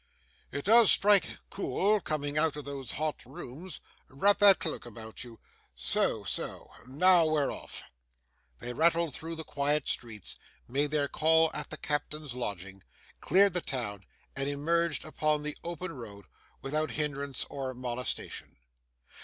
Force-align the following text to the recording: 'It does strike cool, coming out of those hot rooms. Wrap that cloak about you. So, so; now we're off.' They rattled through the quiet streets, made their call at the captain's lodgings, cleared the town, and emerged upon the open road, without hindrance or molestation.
'It 0.51 0.65
does 0.65 0.89
strike 0.91 1.37
cool, 1.51 1.99
coming 2.01 2.35
out 2.35 2.55
of 2.55 2.65
those 2.65 2.93
hot 2.93 3.21
rooms. 3.23 3.79
Wrap 4.09 4.39
that 4.39 4.57
cloak 4.57 4.83
about 4.83 5.23
you. 5.23 5.39
So, 5.75 6.23
so; 6.23 6.71
now 6.87 7.27
we're 7.27 7.51
off.' 7.53 7.83
They 8.57 8.73
rattled 8.73 9.13
through 9.13 9.35
the 9.35 9.43
quiet 9.43 9.87
streets, 9.87 10.37
made 10.67 10.89
their 10.89 11.07
call 11.07 11.51
at 11.53 11.69
the 11.69 11.77
captain's 11.77 12.33
lodgings, 12.33 12.81
cleared 13.19 13.53
the 13.53 13.61
town, 13.61 14.03
and 14.35 14.49
emerged 14.49 15.05
upon 15.05 15.43
the 15.43 15.55
open 15.63 15.91
road, 15.91 16.25
without 16.63 16.89
hindrance 16.93 17.45
or 17.47 17.75
molestation. 17.75 18.57